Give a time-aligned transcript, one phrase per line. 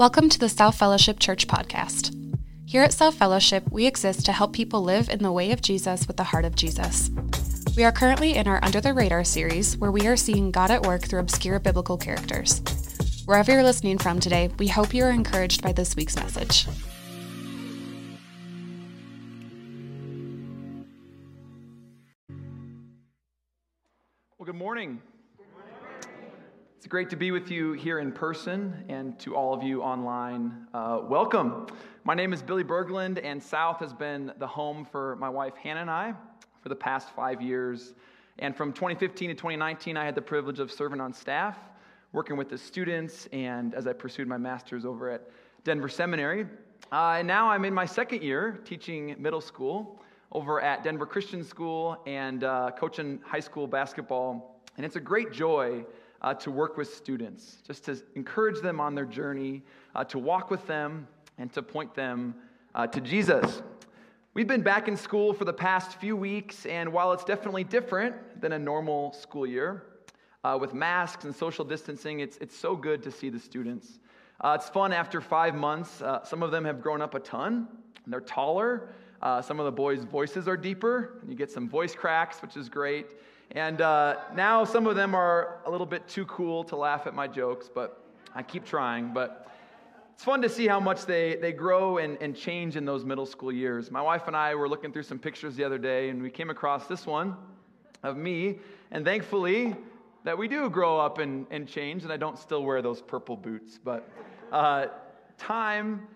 [0.00, 2.16] Welcome to the South Fellowship Church podcast.
[2.64, 6.06] Here at South Fellowship, we exist to help people live in the way of Jesus
[6.06, 7.10] with the heart of Jesus.
[7.76, 10.86] We are currently in our Under the Radar series, where we are seeing God at
[10.86, 12.62] work through obscure biblical characters.
[13.26, 16.66] Wherever you're listening from today, we hope you are encouraged by this week's message.
[24.38, 25.02] Well, good morning.
[26.80, 30.66] It's great to be with you here in person and to all of you online.
[30.72, 31.66] Uh, welcome.
[32.04, 35.82] My name is Billy Berglund, and South has been the home for my wife Hannah
[35.82, 36.14] and I
[36.62, 37.92] for the past five years.
[38.38, 41.58] And from 2015 to 2019, I had the privilege of serving on staff,
[42.14, 45.28] working with the students, and as I pursued my master's over at
[45.64, 46.46] Denver Seminary.
[46.90, 51.44] Uh, and now I'm in my second year teaching middle school over at Denver Christian
[51.44, 54.62] School and uh, coaching high school basketball.
[54.78, 55.84] And it's a great joy
[56.22, 59.62] uh, to work with students, just to encourage them on their journey,
[59.94, 61.06] uh, to walk with them,
[61.38, 62.34] and to point them
[62.74, 63.62] uh, to Jesus.
[64.34, 68.40] We've been back in school for the past few weeks, and while it's definitely different
[68.40, 69.84] than a normal school year,
[70.44, 73.98] uh, with masks and social distancing, it's, it's so good to see the students.
[74.40, 76.00] Uh, it's fun after five months.
[76.00, 77.66] Uh, some of them have grown up a ton,
[78.06, 78.88] they're taller.
[79.42, 82.68] some of the boys' voices are deeper, and you get some voice cracks, which is
[82.68, 83.06] great.
[83.52, 87.14] And uh, now some of them are a little bit too cool to laugh at
[87.14, 89.12] my jokes, but I keep trying.
[89.12, 89.48] But
[90.14, 93.26] it's fun to see how much they, they grow and, and change in those middle
[93.26, 93.90] school years.
[93.90, 96.50] My wife and I were looking through some pictures the other day, and we came
[96.50, 97.36] across this one
[98.04, 98.60] of me.
[98.92, 99.74] And thankfully,
[100.22, 103.36] that we do grow up and, and change, and I don't still wear those purple
[103.36, 103.80] boots.
[103.82, 104.08] But
[104.52, 104.86] uh,
[105.38, 106.06] time,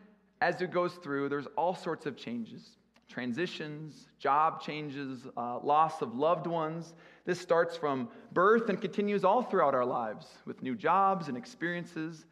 [0.40, 2.76] as it goes through, there's all sorts of changes
[3.14, 6.94] transitions, job changes, uh, loss of loved ones.
[7.24, 12.26] This starts from birth and continues all throughout our lives with new jobs and experiences.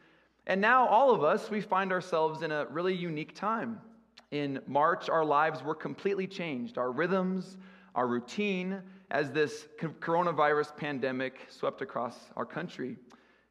[0.48, 3.80] And now, all of us, we find ourselves in a really unique time.
[4.32, 6.78] In March, our lives were completely changed.
[6.78, 7.56] Our rhythms,
[7.94, 8.82] our routine,
[9.12, 12.96] as this coronavirus pandemic swept across our country.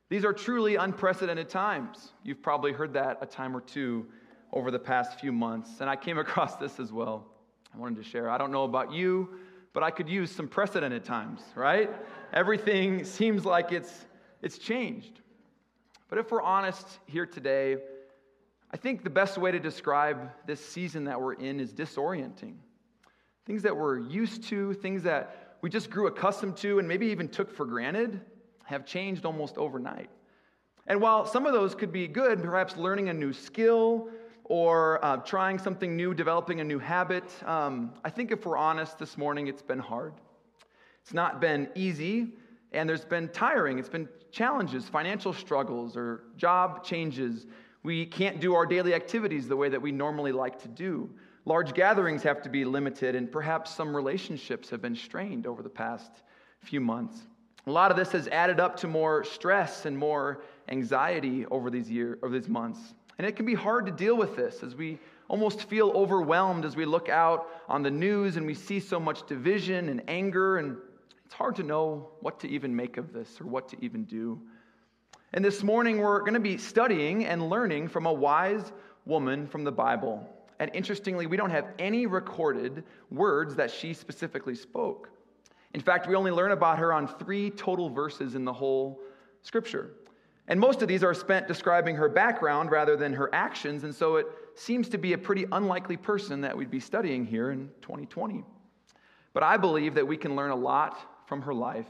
[0.09, 2.11] These are truly unprecedented times.
[2.23, 4.07] You've probably heard that a time or two
[4.53, 7.25] over the past few months, and I came across this as well.
[7.73, 8.29] I wanted to share.
[8.29, 9.29] I don't know about you,
[9.73, 11.89] but I could use some precedent at times, right?
[12.33, 14.05] Everything seems like it's,
[14.41, 15.21] it's changed.
[16.09, 17.77] But if we're honest here today,
[18.71, 22.55] I think the best way to describe this season that we're in is disorienting.
[23.45, 27.27] Things that we're used to, things that we just grew accustomed to and maybe even
[27.27, 28.19] took for granted,
[28.65, 30.09] have changed almost overnight.
[30.87, 34.09] And while some of those could be good, perhaps learning a new skill,
[34.51, 37.23] or uh, trying something new, developing a new habit.
[37.47, 40.13] Um, I think if we're honest this morning, it's been hard.
[41.01, 42.33] It's not been easy,
[42.73, 43.79] and there's been tiring.
[43.79, 47.47] It's been challenges, financial struggles, or job changes.
[47.83, 51.09] We can't do our daily activities the way that we normally like to do.
[51.45, 55.69] Large gatherings have to be limited, and perhaps some relationships have been strained over the
[55.69, 56.11] past
[56.59, 57.21] few months.
[57.67, 61.89] A lot of this has added up to more stress and more anxiety over these
[61.89, 62.95] years, over these months.
[63.21, 66.75] And it can be hard to deal with this as we almost feel overwhelmed as
[66.75, 70.75] we look out on the news and we see so much division and anger, and
[71.23, 74.41] it's hard to know what to even make of this or what to even do.
[75.33, 78.71] And this morning, we're going to be studying and learning from a wise
[79.05, 80.27] woman from the Bible.
[80.57, 85.11] And interestingly, we don't have any recorded words that she specifically spoke.
[85.75, 88.99] In fact, we only learn about her on three total verses in the whole
[89.43, 89.91] scripture.
[90.51, 94.17] And most of these are spent describing her background rather than her actions, and so
[94.17, 98.43] it seems to be a pretty unlikely person that we'd be studying here in 2020.
[99.31, 101.85] But I believe that we can learn a lot from her life,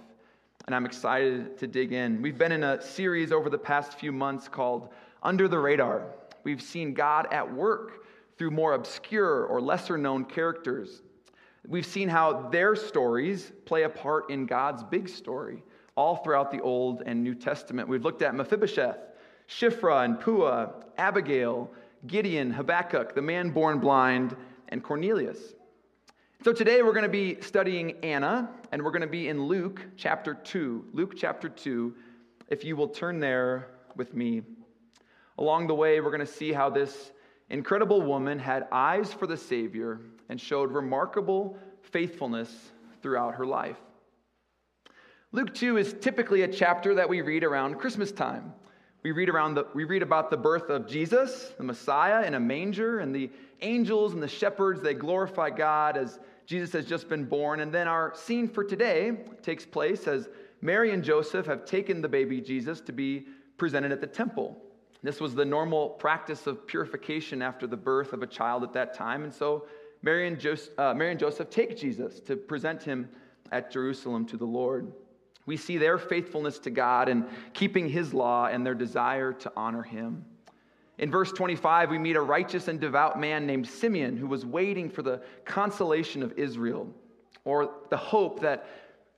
[0.67, 2.22] and I'm excited to dig in.
[2.22, 4.89] We've been in a series over the past few months called
[5.23, 6.05] Under the Radar.
[6.43, 8.05] We've seen God at work
[8.38, 11.01] through more obscure or lesser known characters.
[11.67, 15.63] We've seen how their stories play a part in God's big story
[16.01, 17.88] all throughout the Old and New Testament.
[17.88, 18.97] We've looked at Mephibosheth,
[19.47, 21.70] Shiphrah and Puah, Abigail,
[22.08, 24.35] Gideon, Habakkuk, the man born blind,
[24.70, 25.37] and Cornelius.
[26.43, 29.85] So today we're going to be studying Anna, and we're going to be in Luke
[29.96, 30.85] chapter 2.
[30.91, 31.93] Luke chapter 2,
[32.47, 34.41] if you will turn there with me.
[35.37, 37.11] Along the way, we're going to see how this
[37.52, 42.72] incredible woman had eyes for the Savior and showed remarkable faithfulness
[43.03, 43.78] throughout her life.
[45.33, 48.53] Luke 2 is typically a chapter that we read around Christmas time.
[49.01, 52.39] We read, around the, we read about the birth of Jesus, the Messiah, in a
[52.39, 53.29] manger, and the
[53.61, 57.61] angels and the shepherds, they glorify God as Jesus has just been born.
[57.61, 60.28] And then our scene for today takes place as
[60.59, 63.25] Mary and Joseph have taken the baby Jesus to be
[63.57, 64.61] presented at the temple.
[65.01, 68.93] This was the normal practice of purification after the birth of a child at that
[68.93, 69.23] time.
[69.23, 69.66] And so
[70.01, 73.07] Mary and, uh, Mary and Joseph take Jesus to present him
[73.53, 74.91] at Jerusalem to the Lord.
[75.46, 79.84] We see their faithfulness to God and keeping his law and their desire to honor
[79.84, 80.26] him.
[80.97, 84.90] In verse 25, we meet a righteous and devout man named Simeon who was waiting
[84.90, 86.88] for the consolation of Israel,
[87.43, 88.67] or the hope that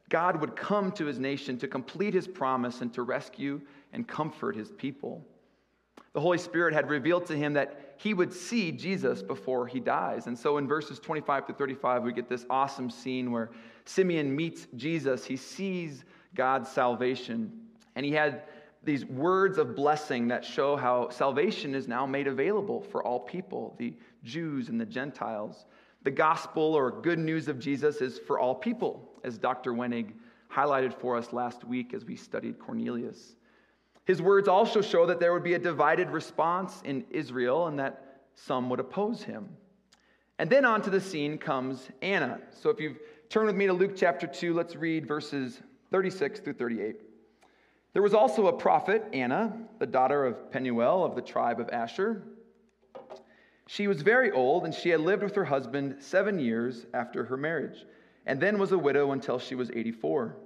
[0.09, 3.59] God would come to his nation to complete his promise and to rescue
[3.91, 5.25] and comfort his people.
[6.13, 10.27] The Holy Spirit had revealed to him that he would see Jesus before he dies.
[10.27, 13.49] And so in verses 25 to 35, we get this awesome scene where
[13.85, 15.25] Simeon meets Jesus.
[15.25, 17.51] He sees God's salvation,
[17.95, 18.43] and he had
[18.83, 23.75] these words of blessing that show how salvation is now made available for all people,
[23.77, 23.93] the
[24.23, 25.65] Jews and the Gentiles.
[26.03, 29.73] The gospel or good news of Jesus is for all people, as Dr.
[29.73, 30.13] Wenig
[30.51, 33.35] highlighted for us last week as we studied Cornelius.
[34.05, 38.19] His words also show that there would be a divided response in Israel and that
[38.35, 39.47] some would oppose him.
[40.39, 42.41] And then onto the scene comes Anna.
[42.51, 42.97] So if you've
[43.33, 45.59] turned with me to Luke chapter 2, let's read verses
[45.89, 46.97] 36 through 38.
[47.93, 52.21] There was also a prophet, Anna, the daughter of Penuel of the tribe of Asher.
[53.65, 57.35] She was very old, and she had lived with her husband seven years after her
[57.35, 57.87] marriage,
[58.27, 60.37] and then was a widow until she was 84.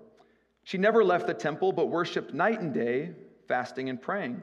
[0.63, 3.11] She never left the temple, but worshiped night and day,
[3.49, 4.41] fasting and praying.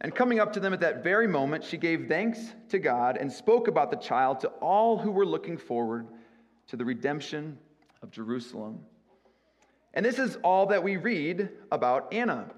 [0.00, 2.40] And coming up to them at that very moment, she gave thanks
[2.70, 6.08] to God and spoke about the child to all who were looking forward
[6.66, 7.56] to the redemption
[8.02, 8.80] of Jerusalem.
[9.94, 12.50] And this is all that we read about Anna.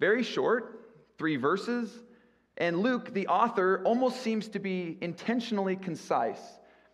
[0.00, 2.02] Very short, three verses.
[2.56, 6.40] And Luke, the author, almost seems to be intentionally concise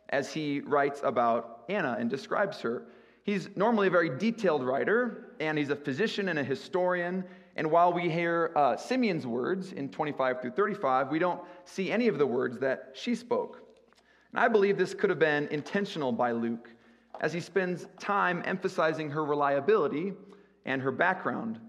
[0.08, 2.86] as he writes about Anna and describes her.
[3.22, 7.24] He's normally a very detailed writer, and he's a physician and a historian.
[7.56, 12.08] And while we hear uh, Simeon's words in 25 through 35, we don't see any
[12.08, 13.62] of the words that she spoke.
[14.32, 16.70] And I believe this could have been intentional by Luke
[17.20, 20.14] as he spends time emphasizing her reliability
[20.64, 21.60] and her background.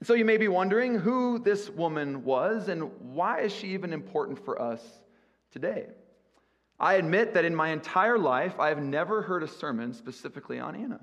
[0.00, 3.92] And so you may be wondering who this woman was and why is she even
[3.92, 4.82] important for us
[5.50, 5.86] today?
[6.80, 10.74] I admit that in my entire life, I have never heard a sermon specifically on
[10.74, 11.00] Anna.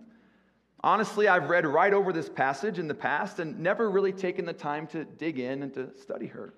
[0.83, 4.53] Honestly, I've read right over this passage in the past and never really taken the
[4.53, 6.55] time to dig in and to study her.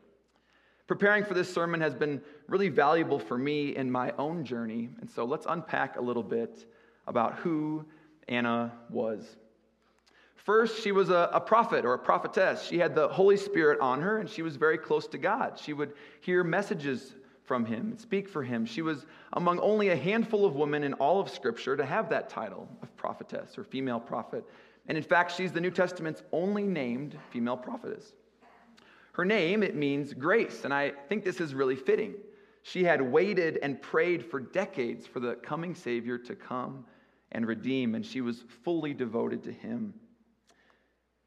[0.87, 5.09] Preparing for this sermon has been really valuable for me in my own journey, and
[5.09, 6.65] so let's unpack a little bit
[7.07, 7.85] about who
[8.27, 9.37] Anna was.
[10.35, 12.63] First, she was a, a, prophet or a prophetess.
[12.63, 15.57] She had the Holy Spirit on her, and she was very close to God.
[15.57, 17.13] She would hear messages
[17.45, 18.65] from him and speak for him.
[18.65, 22.29] She was among only a handful of women in all of Scripture to have that
[22.29, 24.43] title of prophetess or female prophet.
[24.87, 28.13] And in fact, she's the New Testament's only named female prophetess.
[29.13, 32.15] Her name, it means grace, and I think this is really fitting.
[32.63, 36.85] She had waited and prayed for decades for the coming Savior to come
[37.33, 39.93] and redeem, and she was fully devoted to him.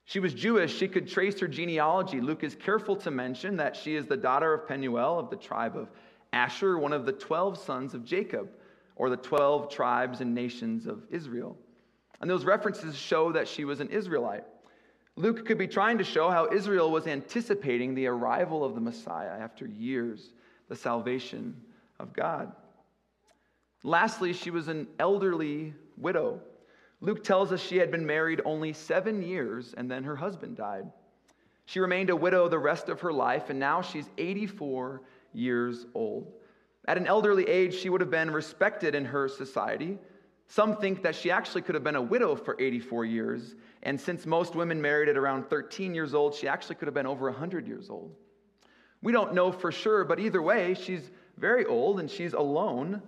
[0.05, 0.75] She was Jewish.
[0.75, 2.21] She could trace her genealogy.
[2.21, 5.77] Luke is careful to mention that she is the daughter of Penuel of the tribe
[5.77, 5.91] of
[6.33, 8.49] Asher, one of the 12 sons of Jacob,
[8.95, 11.57] or the 12 tribes and nations of Israel.
[12.21, 14.45] And those references show that she was an Israelite.
[15.17, 19.37] Luke could be trying to show how Israel was anticipating the arrival of the Messiah
[19.41, 20.31] after years
[20.69, 21.57] the salvation
[21.99, 22.53] of God.
[23.83, 26.41] Lastly, she was an elderly widow.
[27.01, 30.91] Luke tells us she had been married only seven years and then her husband died.
[31.67, 36.33] She remained a widow the rest of her life, and now she's 84 years old.
[36.87, 39.99] At an elderly age, she would have been respected in her society.
[40.47, 44.27] Some think that she actually could have been a widow for 84 years, and since
[44.27, 47.67] most women married at around 13 years old, she actually could have been over 100
[47.67, 48.15] years old.
[49.03, 53.03] We don't know for sure, but either way, she's very old and she's alone.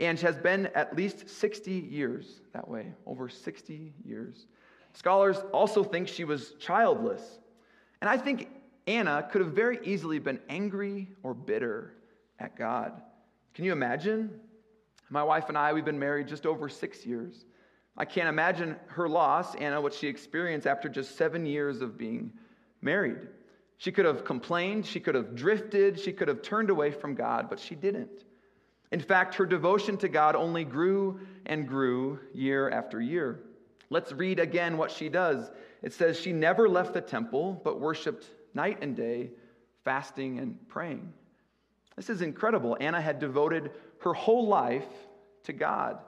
[0.00, 4.46] And she has been at least 60 years that way, over 60 years.
[4.94, 7.38] Scholars also think she was childless.
[8.00, 8.48] And I think
[8.86, 11.94] Anna could have very easily been angry or bitter
[12.38, 13.02] at God.
[13.54, 14.40] Can you imagine?
[15.10, 17.44] My wife and I, we've been married just over six years.
[17.96, 22.32] I can't imagine her loss, Anna, what she experienced after just seven years of being
[22.80, 23.18] married.
[23.76, 27.50] She could have complained, she could have drifted, she could have turned away from God,
[27.50, 28.24] but she didn't.
[28.92, 33.40] In fact, her devotion to God only grew and grew year after year.
[33.88, 35.50] Let's read again what she does.
[35.82, 39.30] It says, She never left the temple, but worshiped night and day,
[39.84, 41.12] fasting and praying.
[41.96, 42.76] This is incredible.
[42.80, 44.88] Anna had devoted her whole life
[45.44, 45.98] to God.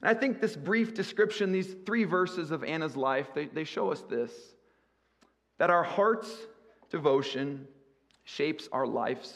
[0.00, 3.90] And I think this brief description, these three verses of Anna's life, they, they show
[3.90, 4.32] us this
[5.58, 6.30] that our hearts
[6.90, 7.66] devotion
[8.24, 9.32] shapes our life's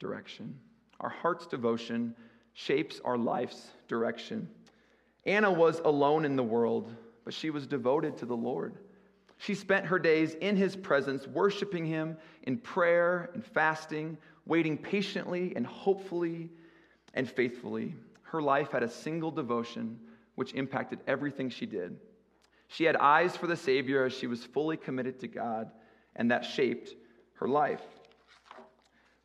[0.00, 0.58] direction.
[1.02, 2.14] Our heart's devotion
[2.54, 4.48] shapes our life's direction.
[5.26, 6.94] Anna was alone in the world,
[7.24, 8.78] but she was devoted to the Lord.
[9.38, 14.16] She spent her days in his presence, worshiping him in prayer and fasting,
[14.46, 16.50] waiting patiently and hopefully
[17.14, 17.94] and faithfully.
[18.22, 19.98] Her life had a single devotion
[20.36, 21.98] which impacted everything she did.
[22.68, 25.70] She had eyes for the Savior as she was fully committed to God,
[26.16, 26.94] and that shaped
[27.34, 27.82] her life.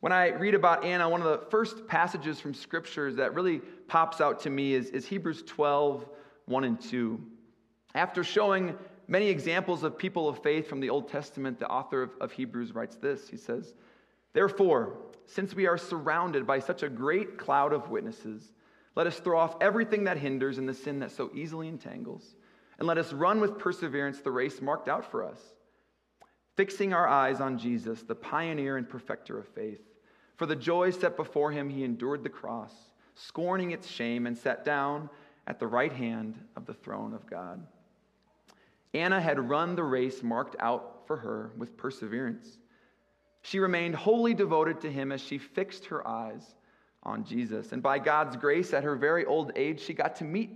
[0.00, 4.20] When I read about Anna, one of the first passages from scriptures that really pops
[4.20, 6.08] out to me is, is Hebrews 12,
[6.46, 7.20] 1 and 2.
[7.94, 8.76] After showing
[9.08, 12.74] many examples of people of faith from the Old Testament, the author of, of Hebrews
[12.74, 13.74] writes this He says,
[14.34, 14.94] Therefore,
[15.26, 18.52] since we are surrounded by such a great cloud of witnesses,
[18.94, 22.36] let us throw off everything that hinders and the sin that so easily entangles,
[22.78, 25.40] and let us run with perseverance the race marked out for us,
[26.56, 29.87] fixing our eyes on Jesus, the pioneer and perfecter of faith.
[30.38, 32.72] For the joy set before him, he endured the cross,
[33.16, 35.10] scorning its shame, and sat down
[35.48, 37.66] at the right hand of the throne of God.
[38.94, 42.58] Anna had run the race marked out for her with perseverance.
[43.42, 46.54] She remained wholly devoted to him as she fixed her eyes
[47.02, 47.72] on Jesus.
[47.72, 50.50] And by God's grace, at her very old age, she got to meet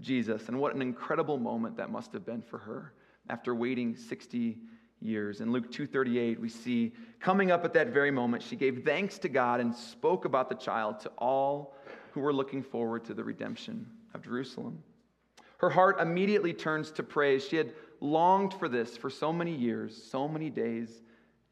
[0.00, 0.48] Jesus.
[0.48, 2.92] And what an incredible moment that must have been for her
[3.30, 4.58] after waiting 60
[5.00, 5.40] years.
[5.40, 9.28] In Luke 2:38, we see coming up at that very moment, she gave thanks to
[9.28, 11.76] God and spoke about the child to all
[12.12, 14.82] who were looking forward to the redemption of Jerusalem.
[15.58, 17.46] Her heart immediately turns to praise.
[17.46, 21.02] She had longed for this for so many years, so many days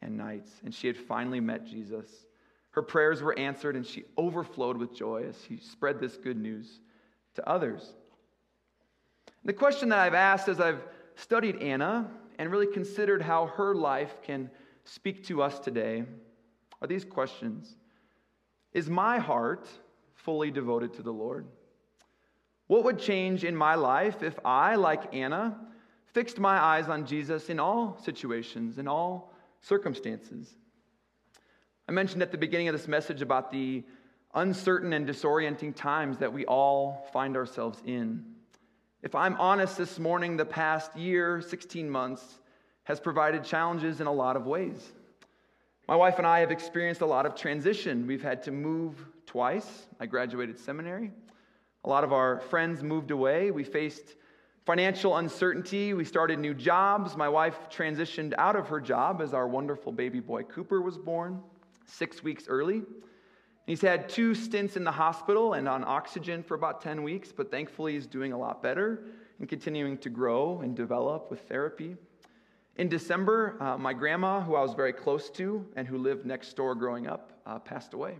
[0.01, 2.25] and nights, and she had finally met Jesus.
[2.71, 6.79] Her prayers were answered, and she overflowed with joy as she spread this good news
[7.33, 7.93] to others.
[9.43, 10.83] The question that I've asked as I've
[11.15, 14.49] studied Anna and really considered how her life can
[14.83, 16.05] speak to us today
[16.81, 17.75] are these questions
[18.73, 19.67] Is my heart
[20.13, 21.47] fully devoted to the Lord?
[22.67, 25.57] What would change in my life if I, like Anna,
[26.13, 30.53] fixed my eyes on Jesus in all situations, in all circumstances?
[31.87, 33.85] I mentioned at the beginning of this message about the
[34.33, 38.25] uncertain and disorienting times that we all find ourselves in.
[39.07, 42.41] If I'm honest this morning, the past year, 16 months,
[42.83, 44.91] has provided challenges in a lot of ways.
[45.87, 48.05] My wife and I have experienced a lot of transition.
[48.05, 49.87] We've had to move twice.
[50.01, 51.11] I graduated seminary.
[51.85, 53.49] A lot of our friends moved away.
[53.49, 54.15] We faced
[54.65, 55.93] financial uncertainty.
[55.93, 57.15] We started new jobs.
[57.15, 61.41] My wife transitioned out of her job as our wonderful baby boy Cooper was born
[61.85, 62.81] six weeks early.
[63.67, 67.51] He's had two stints in the hospital and on oxygen for about 10 weeks, but
[67.51, 69.03] thankfully he's doing a lot better
[69.39, 71.97] and continuing to grow and develop with therapy.
[72.77, 76.55] In December, uh, my grandma, who I was very close to and who lived next
[76.55, 78.15] door growing up, uh, passed away.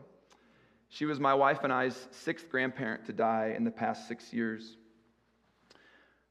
[0.89, 4.75] She was my wife and I's sixth grandparent to die in the past six years.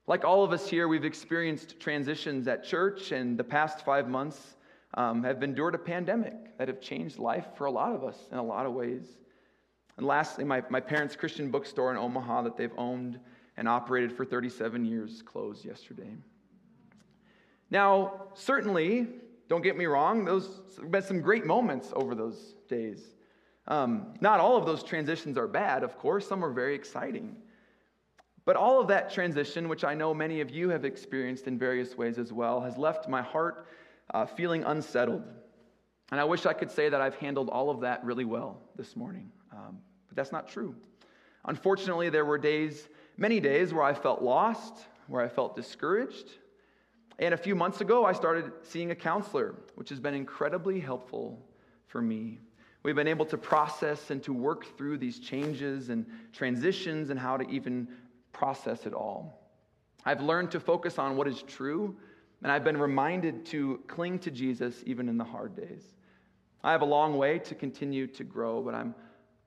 [0.06, 4.55] Like all of us here, we've experienced transitions at church, and the past five months
[4.96, 8.38] um, have endured a pandemic that have changed life for a lot of us in
[8.38, 9.18] a lot of ways.
[9.96, 13.18] And lastly, my, my parents' Christian bookstore in Omaha that they've owned
[13.56, 16.14] and operated for 37 years closed yesterday.
[17.70, 19.08] Now, certainly,
[19.48, 23.02] don't get me wrong, those have been some great moments over those days.
[23.68, 27.36] Um, not all of those transitions are bad, of course, some are very exciting.
[28.44, 31.96] But all of that transition, which I know many of you have experienced in various
[31.96, 33.66] ways as well, has left my heart
[34.12, 35.22] uh, feeling unsettled.
[36.10, 38.94] And I wish I could say that I've handled all of that really well this
[38.94, 40.74] morning, um, but that's not true.
[41.44, 44.74] Unfortunately, there were days, many days, where I felt lost,
[45.08, 46.30] where I felt discouraged.
[47.18, 51.44] And a few months ago, I started seeing a counselor, which has been incredibly helpful
[51.86, 52.40] for me.
[52.82, 57.36] We've been able to process and to work through these changes and transitions and how
[57.36, 57.88] to even
[58.32, 59.40] process it all.
[60.04, 61.96] I've learned to focus on what is true
[62.42, 65.82] and I've been reminded to cling to Jesus even in the hard days.
[66.62, 68.94] I have a long way to continue to grow, but I'm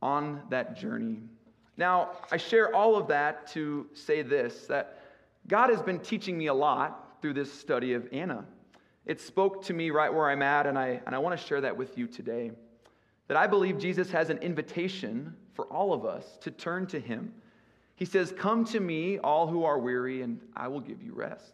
[0.02, 1.20] on that journey.
[1.78, 5.00] Now, I share all of that to say this that
[5.48, 8.46] God has been teaching me a lot through this study of Anna.
[9.06, 11.62] It spoke to me right where I'm at, and I, and I want to share
[11.62, 12.52] that with you today.
[13.28, 17.34] That I believe Jesus has an invitation for all of us to turn to Him.
[17.96, 21.54] He says, Come to me, all who are weary, and I will give you rest.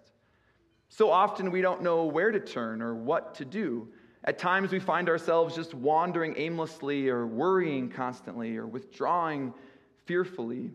[0.96, 3.90] So often we don't know where to turn or what to do.
[4.24, 9.54] At times we find ourselves just wandering aimlessly or worrying constantly or withdrawing
[10.06, 10.72] fearfully.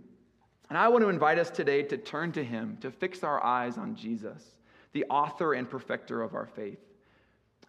[0.69, 3.79] And I want to invite us today to turn to Him, to fix our eyes
[3.79, 4.45] on Jesus,
[4.93, 6.81] the author and perfecter of our faith.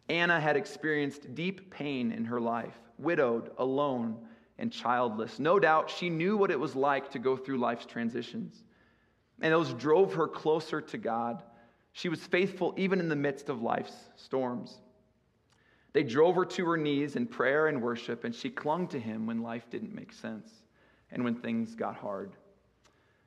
[0.10, 4.18] Anna had experienced deep pain in her life, widowed, alone,
[4.58, 5.40] and childless.
[5.40, 8.62] No doubt she knew what it was like to go through life's transitions.
[9.40, 11.44] And those drove her closer to God.
[11.94, 14.80] She was faithful even in the midst of life's storms.
[15.94, 19.26] They drove her to her knees in prayer and worship, and she clung to him
[19.26, 20.50] when life didn't make sense
[21.12, 22.32] and when things got hard.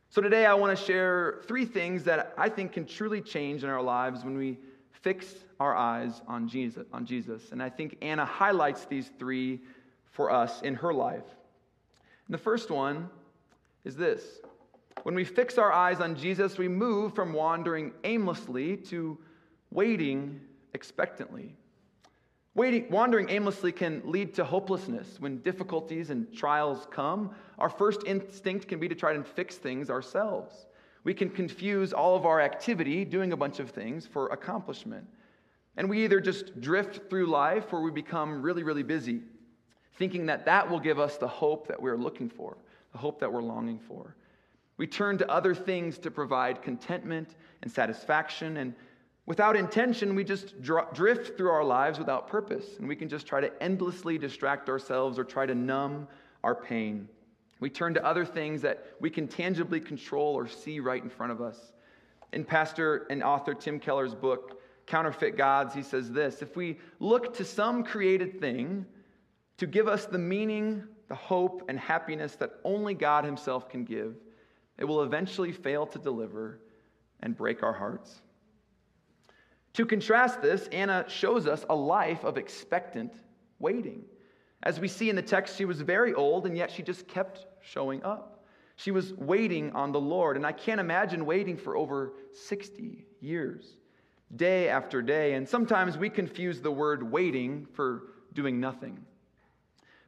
[0.09, 3.69] So today I want to share three things that I think can truly change in
[3.69, 4.59] our lives when we
[4.93, 7.53] fix our eyes on Jesus, on Jesus.
[7.53, 9.61] And I think Anna highlights these three
[10.13, 11.25] for us in her life.
[12.27, 13.11] And the first one
[13.85, 14.23] is this.
[15.05, 19.19] When we fix our eyes on Jesus, we move from wandering aimlessly to
[19.71, 20.41] waiting
[20.73, 21.55] expectantly.
[22.55, 25.21] Waiting, wandering aimlessly can lead to hopelessness.
[25.21, 29.91] When difficulties and trials come, our first instinct can be to try and fix things
[29.91, 30.67] ourselves.
[31.03, 35.07] We can confuse all of our activity, doing a bunch of things, for accomplishment.
[35.77, 39.21] And we either just drift through life or we become really, really busy,
[39.99, 42.57] thinking that that will give us the hope that we're looking for,
[42.93, 44.17] the hope that we're longing for.
[44.77, 48.75] We turn to other things to provide contentment and satisfaction, and
[49.27, 53.41] Without intention, we just drift through our lives without purpose, and we can just try
[53.41, 56.07] to endlessly distract ourselves or try to numb
[56.43, 57.09] our pain.
[57.59, 61.33] We turn to other things that we can tangibly control or see right in front
[61.33, 61.73] of us.
[62.35, 67.35] In pastor and author Tim Keller's book, Counterfeit Gods, he says this If we look
[67.37, 68.85] to some created thing
[69.57, 74.17] to give us the meaning, the hope, and happiness that only God Himself can give,
[74.79, 76.61] it will eventually fail to deliver
[77.21, 78.21] and break our hearts.
[79.75, 83.13] To contrast this, Anna shows us a life of expectant
[83.59, 84.05] waiting.
[84.63, 87.47] As we see in the text, she was very old, and yet she just kept
[87.61, 88.45] showing up.
[88.77, 93.77] She was waiting on the Lord, and I can't imagine waiting for over 60 years,
[94.37, 95.35] day after day.
[95.35, 99.05] And sometimes we confuse the word waiting for doing nothing.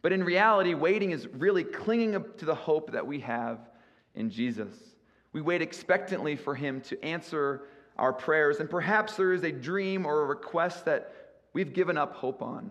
[0.03, 3.59] But in reality, waiting is really clinging to the hope that we have
[4.17, 4.75] in Jesus.
[5.33, 7.63] We wait expectantly for Him to answer
[7.99, 8.59] our prayers.
[8.59, 11.13] And perhaps there is a dream or a request that
[11.53, 12.71] we've given up hope on.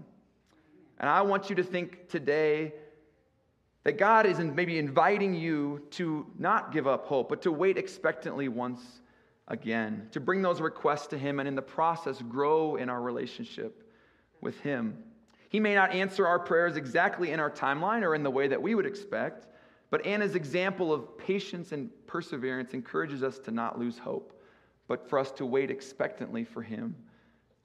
[0.99, 2.73] And I want you to think today
[3.83, 8.47] that God is maybe inviting you to not give up hope, but to wait expectantly
[8.47, 8.81] once
[9.47, 13.83] again, to bring those requests to Him and in the process grow in our relationship
[14.41, 14.97] with Him.
[15.49, 18.61] He may not answer our prayers exactly in our timeline or in the way that
[18.61, 19.47] we would expect,
[19.89, 24.35] but Anna's example of patience and perseverance encourages us to not lose hope
[24.87, 26.95] but for us to wait expectantly for him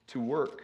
[0.07, 0.63] to work.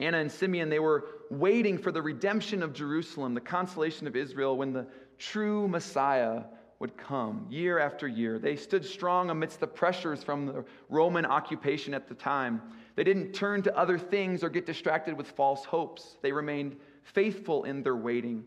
[0.00, 4.56] Anna and Simeon, they were waiting for the redemption of Jerusalem, the consolation of Israel,
[4.56, 4.86] when the
[5.18, 6.42] true Messiah
[6.78, 8.38] would come year after year.
[8.38, 12.62] They stood strong amidst the pressures from the Roman occupation at the time.
[12.94, 16.18] They didn't turn to other things or get distracted with false hopes.
[16.22, 18.44] They remained faithful in their waiting.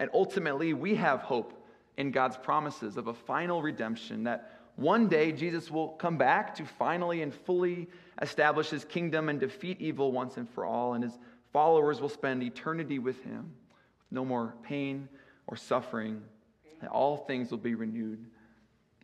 [0.00, 5.30] And ultimately, we have hope in God's promises of a final redemption that one day,
[5.30, 7.88] Jesus will come back to finally and fully
[8.20, 11.16] establish his kingdom and defeat evil once and for all, and his
[11.52, 13.52] followers will spend eternity with him.
[14.00, 15.08] with No more pain
[15.46, 16.22] or suffering,
[16.80, 18.26] and all things will be renewed.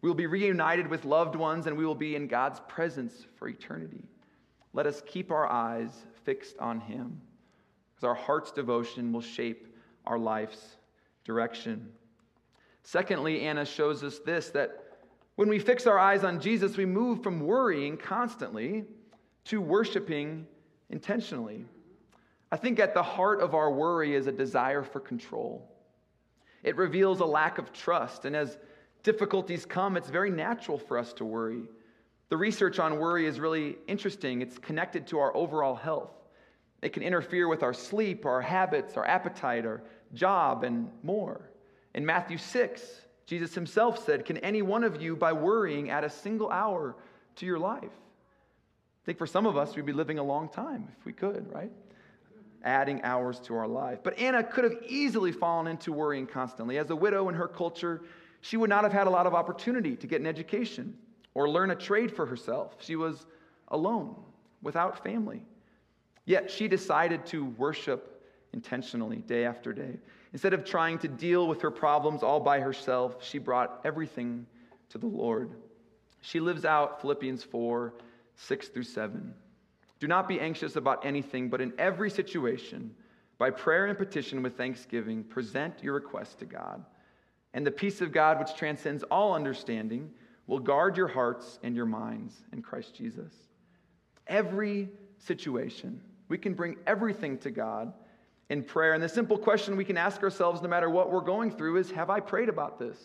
[0.02, 3.46] We will be reunited with loved ones, and we will be in God's presence for
[3.46, 4.02] eternity.
[4.72, 5.90] Let us keep our eyes
[6.24, 7.20] fixed on him,
[7.94, 9.68] because our heart's devotion will shape
[10.04, 10.78] our life's
[11.30, 11.88] direction.
[12.82, 14.70] Secondly, Anna shows us this that
[15.36, 18.84] when we fix our eyes on Jesus, we move from worrying constantly
[19.44, 20.44] to worshiping
[20.88, 21.64] intentionally.
[22.50, 25.70] I think at the heart of our worry is a desire for control.
[26.64, 28.58] It reveals a lack of trust, and as
[29.04, 31.62] difficulties come, it's very natural for us to worry.
[32.28, 34.42] The research on worry is really interesting.
[34.42, 36.10] It's connected to our overall health.
[36.82, 39.80] It can interfere with our sleep, our habits, our appetite, our
[40.14, 41.50] job, and more.
[41.94, 42.82] In Matthew 6,
[43.26, 46.96] Jesus himself said, Can any one of you, by worrying, add a single hour
[47.36, 47.84] to your life?
[47.84, 51.50] I think for some of us, we'd be living a long time if we could,
[51.52, 51.70] right?
[52.62, 54.00] Adding hours to our life.
[54.02, 56.76] But Anna could have easily fallen into worrying constantly.
[56.76, 58.02] As a widow in her culture,
[58.40, 60.96] she would not have had a lot of opportunity to get an education
[61.34, 62.76] or learn a trade for herself.
[62.80, 63.26] She was
[63.68, 64.16] alone,
[64.62, 65.42] without family.
[66.24, 68.09] Yet she decided to worship
[68.52, 69.98] intentionally day after day.
[70.32, 74.46] Instead of trying to deal with her problems all by herself, she brought everything
[74.90, 75.52] to the Lord.
[76.20, 77.94] She lives out Philippians 4
[78.36, 79.34] 6 through 7.
[79.98, 82.94] Do not be anxious about anything, but in every situation,
[83.38, 86.84] by prayer and petition with thanksgiving, present your requests to God.
[87.52, 90.10] And the peace of God, which transcends all understanding,
[90.46, 93.32] will guard your hearts and your minds in Christ Jesus.
[94.26, 97.92] Every situation, We can bring everything to God
[98.50, 98.92] in prayer.
[98.92, 101.90] And the simple question we can ask ourselves, no matter what we're going through, is
[101.92, 102.98] Have I prayed about this?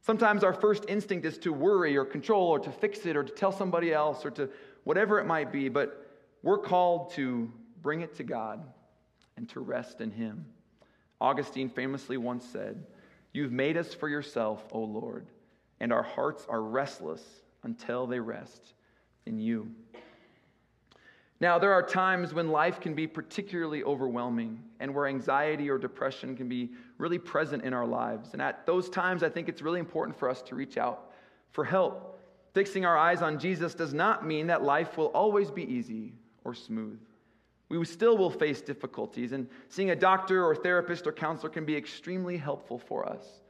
[0.00, 3.32] Sometimes our first instinct is to worry or control or to fix it or to
[3.32, 4.50] tell somebody else or to
[4.82, 6.10] whatever it might be, but
[6.42, 8.64] we're called to bring it to God
[9.36, 10.44] and to rest in Him.
[11.20, 12.84] Augustine famously once said,
[13.32, 15.26] You've made us for yourself, O Lord,
[15.78, 17.22] and our hearts are restless
[17.62, 18.74] until they rest
[19.24, 19.70] in you.
[21.42, 26.36] Now, there are times when life can be particularly overwhelming and where anxiety or depression
[26.36, 28.28] can be really present in our lives.
[28.32, 31.10] And at those times, I think it's really important for us to reach out
[31.50, 32.20] for help.
[32.54, 36.12] Fixing our eyes on Jesus does not mean that life will always be easy
[36.44, 37.00] or smooth.
[37.68, 41.74] We still will face difficulties, and seeing a doctor or therapist or counselor can be
[41.74, 43.40] extremely helpful for us.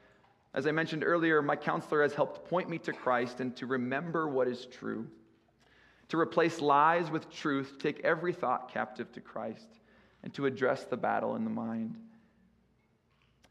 [0.55, 4.28] As I mentioned earlier, my counselor has helped point me to Christ and to remember
[4.28, 5.09] what is true
[6.12, 9.81] to replace lies with truth, take every thought captive to Christ,
[10.22, 11.96] and to address the battle in the mind.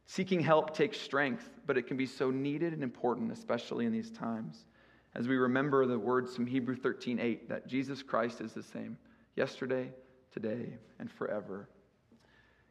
[0.05, 4.11] Seeking help takes strength, but it can be so needed and important, especially in these
[4.11, 4.65] times,
[5.15, 8.95] as we remember the words from Hebrew 13 8 that Jesus Christ is the same
[9.35, 9.91] yesterday,
[10.31, 11.67] today, and forever.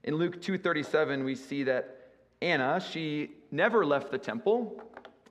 [0.05, 4.81] In Luke 2:37 we see that Anna, she never left the temple,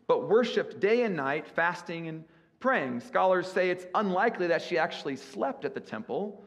[0.06, 2.26] but worshiped day and night, fasting and
[2.60, 3.00] praying.
[3.00, 6.44] Scholars say it's unlikely that she actually slept at the temple,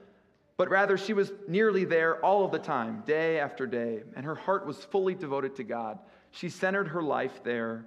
[0.56, 4.34] but rather she was nearly there all of the time, day after day, and her
[4.34, 5.98] heart was fully devoted to God.
[6.30, 7.86] She centered her life there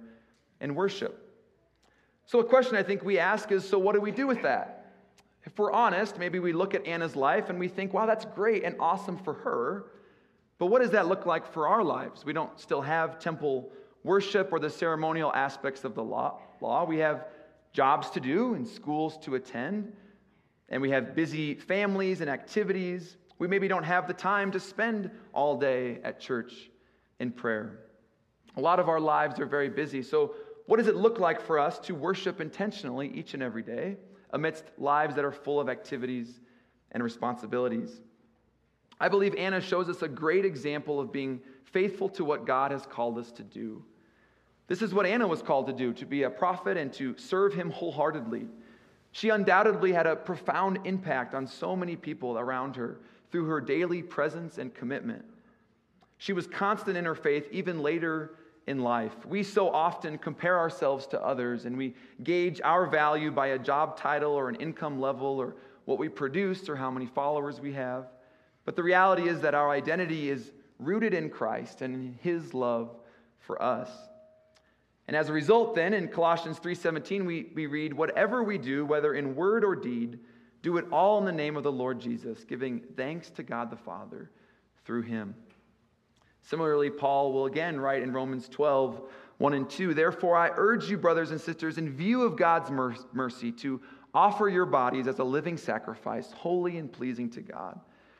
[0.60, 1.22] in worship.
[2.24, 4.94] So, a question I think we ask is so, what do we do with that?
[5.44, 8.64] If we're honest, maybe we look at Anna's life and we think, wow, that's great
[8.64, 9.84] and awesome for her.
[10.58, 12.24] But what does that look like for our lives?
[12.24, 13.70] We don't still have temple
[14.02, 16.40] worship or the ceremonial aspects of the law.
[16.84, 17.26] We have
[17.76, 19.92] jobs to do and schools to attend,
[20.70, 23.18] and we have busy families and activities.
[23.38, 26.70] We maybe don't have the time to spend all day at church
[27.20, 27.80] in prayer.
[28.56, 30.02] A lot of our lives are very busy.
[30.02, 33.98] So, what does it look like for us to worship intentionally each and every day
[34.30, 36.40] amidst lives that are full of activities
[36.92, 38.00] and responsibilities?
[38.98, 42.86] I believe Anna shows us a great example of being faithful to what God has
[42.86, 43.84] called us to do.
[44.68, 47.54] This is what Anna was called to do to be a prophet and to serve
[47.54, 48.48] him wholeheartedly.
[49.12, 52.98] She undoubtedly had a profound impact on so many people around her
[53.30, 55.24] through her daily presence and commitment.
[56.18, 59.24] She was constant in her faith even later in life.
[59.24, 63.96] We so often compare ourselves to others and we gauge our value by a job
[63.96, 68.06] title or an income level or what we produce or how many followers we have.
[68.64, 70.50] But the reality is that our identity is
[70.80, 72.96] rooted in Christ and in his love
[73.38, 73.90] for us.
[75.08, 79.14] And as a result, then, in Colossians 3:17, we, we read, Whatever we do, whether
[79.14, 80.18] in word or deed,
[80.62, 83.76] do it all in the name of the Lord Jesus, giving thanks to God the
[83.76, 84.30] Father
[84.84, 85.34] through him.
[86.42, 89.02] Similarly, Paul will again write in Romans 12,
[89.38, 92.70] 1 and 2, Therefore I urge you, brothers and sisters, in view of God's
[93.12, 93.80] mercy, to
[94.14, 97.78] offer your bodies as a living sacrifice, holy and pleasing to God.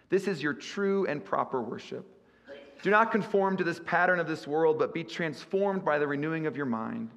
[0.09, 2.16] This is your true and proper worship.
[2.83, 6.47] Do not conform to this pattern of this world, but be transformed by the renewing
[6.47, 7.11] of your mind.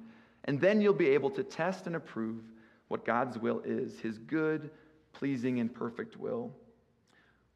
[0.44, 2.42] And then you'll be able to test and approve
[2.88, 4.70] what God's will is, his good,
[5.12, 6.50] pleasing, and perfect will.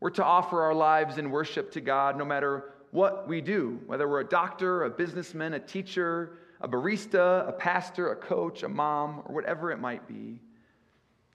[0.01, 4.09] We're to offer our lives in worship to God no matter what we do, whether
[4.09, 9.23] we're a doctor, a businessman, a teacher, a barista, a pastor, a coach, a mom,
[9.25, 10.40] or whatever it might be.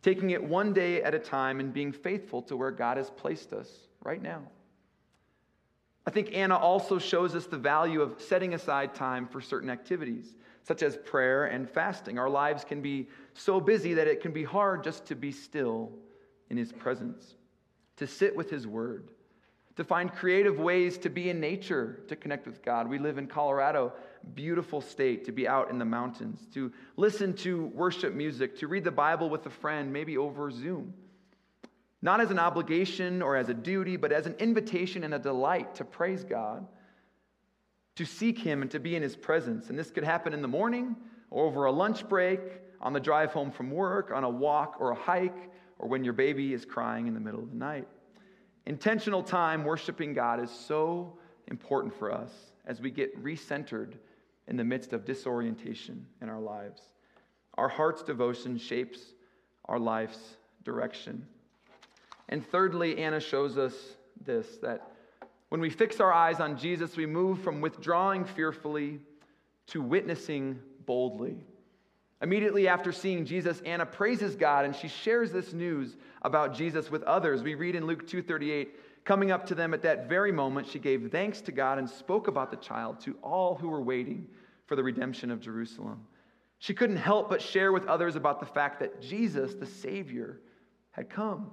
[0.01, 3.51] Taking it one day at a time and being faithful to where God has placed
[3.51, 3.69] us
[4.01, 4.43] right now.
[6.09, 10.33] I think Anna also shows us the value of setting aside time for certain activities,
[10.63, 12.17] such as prayer and fasting.
[12.17, 15.91] Our lives can be so busy that it can be hard just to be still
[16.49, 17.35] in His presence,
[17.97, 19.09] to sit with His Word,
[19.75, 22.89] to find creative ways to be in nature to connect with God.
[22.89, 23.93] We live in Colorado,
[24.33, 28.83] beautiful state, to be out in the mountains, to listen to worship music, to read
[28.83, 30.91] the Bible with a friend, maybe over Zoom
[32.01, 35.75] not as an obligation or as a duty, but as an invitation and a delight
[35.75, 36.65] to praise God,
[37.95, 39.69] to seek Him and to be in His presence.
[39.69, 40.95] And this could happen in the morning
[41.29, 42.39] or over a lunch break,
[42.81, 46.13] on the drive home from work, on a walk or a hike, or when your
[46.13, 47.87] baby is crying in the middle of the night.
[48.65, 52.31] Intentional time worshiping God is so important for us
[52.65, 53.95] as we get recentered
[54.47, 56.81] in the midst of disorientation in our lives.
[57.55, 58.99] Our heart's devotion shapes
[59.65, 61.27] our life's direction.
[62.29, 63.73] And thirdly, Anna shows us
[64.23, 64.91] this that
[65.49, 68.99] when we fix our eyes on Jesus, we move from withdrawing fearfully
[69.67, 71.43] to witnessing boldly.
[72.21, 77.01] Immediately after seeing Jesus, Anna praises God and she shares this news about Jesus with
[77.03, 77.41] others.
[77.41, 81.09] We read in Luke 2:38, coming up to them at that very moment, she gave
[81.11, 84.27] thanks to God and spoke about the child to all who were waiting
[84.67, 86.05] for the redemption of Jerusalem.
[86.59, 90.41] She couldn't help but share with others about the fact that Jesus, the Savior,
[90.91, 91.51] had come.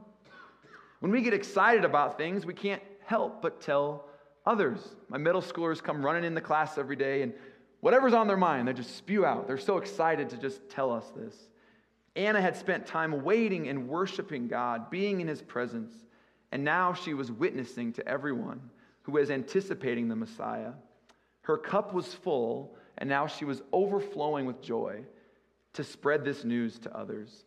[1.00, 4.06] When we get excited about things, we can't help but tell
[4.44, 4.80] others.
[5.08, 7.32] My middle schoolers come running in the class every day, and
[7.80, 9.46] whatever's on their mind, they just spew out.
[9.46, 11.34] They're so excited to just tell us this.
[12.14, 15.92] Anna had spent time waiting and worshiping God, being in his presence,
[16.50, 18.60] and now she was witnessing to everyone
[19.02, 20.72] who was anticipating the Messiah.
[21.42, 25.04] Her cup was full, and now she was overflowing with joy
[25.74, 27.44] to spread this news to others.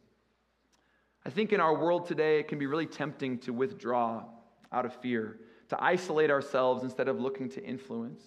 [1.26, 4.24] I think in our world today, it can be really tempting to withdraw
[4.72, 8.24] out of fear, to isolate ourselves instead of looking to influence.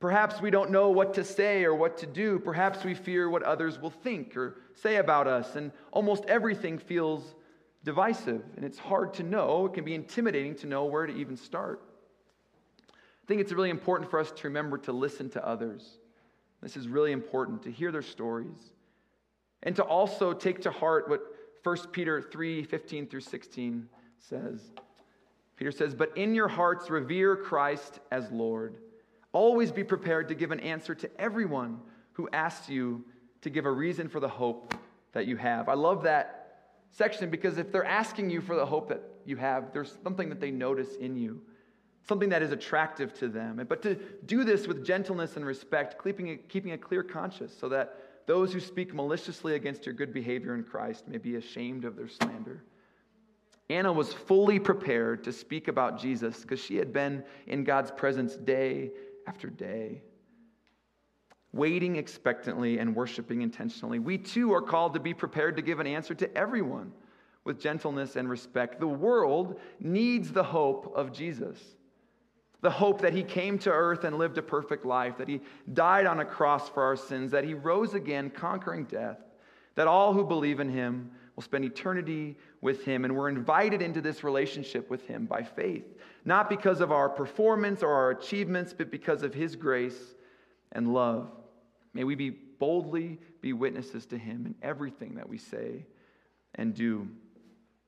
[0.00, 2.38] Perhaps we don't know what to say or what to do.
[2.38, 7.34] Perhaps we fear what others will think or say about us, and almost everything feels
[7.84, 9.66] divisive, and it's hard to know.
[9.66, 11.82] It can be intimidating to know where to even start.
[12.88, 15.98] I think it's really important for us to remember to listen to others.
[16.62, 18.58] This is really important to hear their stories
[19.62, 21.29] and to also take to heart what
[21.62, 24.70] 1 Peter 3 15 through 16 says.
[25.56, 28.76] Peter says, But in your hearts revere Christ as Lord.
[29.32, 31.80] Always be prepared to give an answer to everyone
[32.12, 33.04] who asks you
[33.42, 34.74] to give a reason for the hope
[35.12, 35.68] that you have.
[35.68, 36.40] I love that
[36.90, 40.40] section because if they're asking you for the hope that you have, there's something that
[40.40, 41.40] they notice in you,
[42.08, 43.64] something that is attractive to them.
[43.68, 43.96] But to
[44.26, 47.98] do this with gentleness and respect, keeping a, keeping a clear conscience so that
[48.30, 52.06] those who speak maliciously against your good behavior in Christ may be ashamed of their
[52.06, 52.62] slander.
[53.68, 58.36] Anna was fully prepared to speak about Jesus because she had been in God's presence
[58.36, 58.92] day
[59.26, 60.02] after day,
[61.52, 63.98] waiting expectantly and worshiping intentionally.
[63.98, 66.92] We too are called to be prepared to give an answer to everyone
[67.42, 68.78] with gentleness and respect.
[68.78, 71.58] The world needs the hope of Jesus.
[72.62, 75.40] The hope that he came to earth and lived a perfect life, that he
[75.72, 79.18] died on a cross for our sins, that he rose again, conquering death,
[79.76, 83.04] that all who believe in him will spend eternity with him.
[83.04, 85.86] And we're invited into this relationship with him by faith,
[86.26, 90.14] not because of our performance or our achievements, but because of his grace
[90.72, 91.30] and love.
[91.94, 95.86] May we be boldly be witnesses to him in everything that we say
[96.56, 97.08] and do.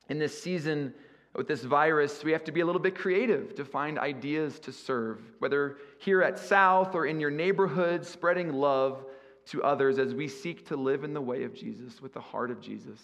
[0.08, 0.94] In this season,
[1.34, 4.72] with this virus, we have to be a little bit creative to find ideas to
[4.72, 9.04] serve, whether here at South or in your neighborhood, spreading love
[9.46, 12.50] to others as we seek to live in the way of Jesus with the heart
[12.50, 13.00] of Jesus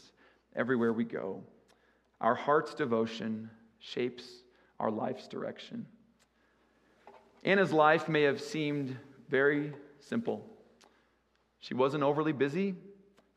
[0.54, 1.42] everywhere we go.
[2.20, 4.24] Our heart's devotion shapes
[4.78, 5.86] our life's direction.
[7.44, 8.96] Anna's life may have seemed
[9.28, 10.44] very simple.
[11.60, 12.74] She wasn't overly busy,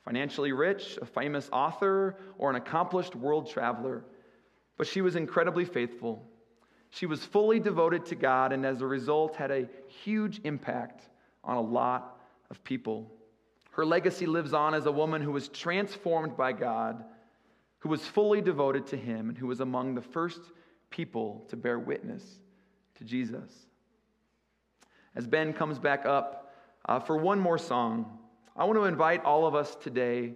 [0.04, 4.04] financially rich, a famous author, or an accomplished world traveler,
[4.82, 6.28] but she was incredibly faithful.
[6.90, 11.08] She was fully devoted to God, and as a result, had a huge impact
[11.44, 13.12] on a lot of people.
[13.74, 17.06] Her legacy lives on as a woman who was transformed by God,
[17.78, 20.42] who was fully devoted to Him, and who was among the first
[20.90, 22.24] people to bear witness
[22.96, 23.52] to Jesus.
[25.14, 28.18] As Ben comes back up uh, for one more song,
[28.58, 30.34] I want to invite all of us today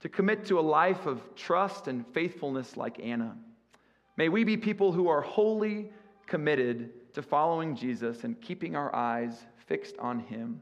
[0.00, 3.34] to commit to a life of trust and faithfulness like Anna.
[4.16, 5.90] May we be people who are wholly
[6.26, 10.60] committed to following Jesus and keeping our eyes fixed on Him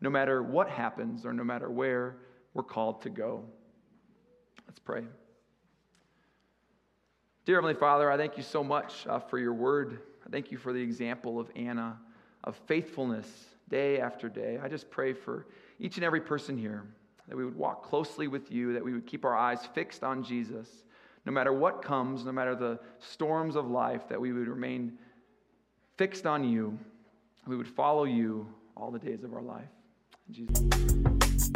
[0.00, 2.16] no matter what happens or no matter where
[2.54, 3.44] we're called to go.
[4.66, 5.04] Let's pray.
[7.44, 10.00] Dear Heavenly Father, I thank you so much uh, for your word.
[10.26, 11.98] I thank you for the example of Anna,
[12.44, 13.28] of faithfulness
[13.68, 14.58] day after day.
[14.62, 15.46] I just pray for
[15.78, 16.84] each and every person here
[17.28, 20.22] that we would walk closely with you, that we would keep our eyes fixed on
[20.22, 20.68] Jesus,
[21.24, 24.98] no matter what comes, no matter the storms of life, that we would remain
[25.96, 26.78] fixed on you.
[27.46, 29.68] We would follow you all the days of our life.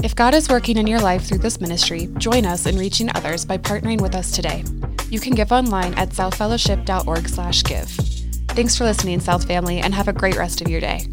[0.02, 3.44] If God is working in your life through this ministry, join us in reaching others
[3.44, 4.64] by partnering with us today.
[5.08, 7.88] You can give online at southfellowship.org/give.
[8.48, 11.06] Thanks for listening, South family, and have a great rest of your day.